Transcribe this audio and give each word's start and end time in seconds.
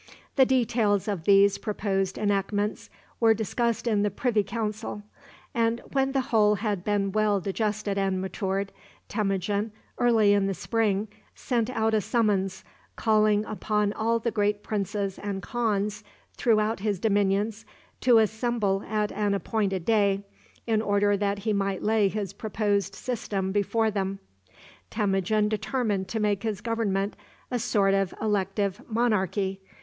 The 0.35 0.47
details 0.47 1.07
of 1.07 1.25
these 1.25 1.59
proposed 1.59 2.17
enactments 2.17 2.89
were 3.19 3.35
discussed 3.35 3.85
in 3.85 4.01
the 4.01 4.09
privy 4.09 4.43
council, 4.43 5.03
and, 5.53 5.79
when 5.91 6.11
the 6.13 6.21
whole 6.31 6.55
had 6.55 6.83
been 6.83 7.11
well 7.11 7.39
digested 7.39 7.99
and 7.99 8.19
matured, 8.19 8.71
Temujin, 9.09 9.71
early 9.99 10.33
in 10.33 10.47
the 10.47 10.55
spring, 10.55 11.07
sent 11.35 11.69
out 11.69 11.93
a 11.93 12.01
summons, 12.01 12.63
calling 12.95 13.45
upon 13.45 13.93
all 13.93 14.17
the 14.17 14.31
great 14.31 14.63
princes 14.63 15.19
and 15.19 15.43
khans 15.43 16.03
throughout 16.33 16.79
his 16.79 16.99
dominions 16.99 17.63
to 17.99 18.17
assemble 18.17 18.83
at 18.87 19.11
an 19.11 19.35
appointed 19.35 19.85
day, 19.85 20.23
in 20.65 20.81
order 20.81 21.15
that 21.15 21.37
he 21.45 21.53
might 21.53 21.83
lay 21.83 22.07
his 22.07 22.33
proposed 22.33 22.95
system 22.95 23.51
before 23.51 23.91
them. 23.91 24.17
Temujin 24.89 25.47
determined 25.47 26.07
to 26.07 26.19
make 26.19 26.41
his 26.41 26.59
government 26.59 27.15
a 27.51 27.59
sort 27.59 27.93
of 27.93 28.15
elective 28.19 28.81
monarchy. 28.89 29.61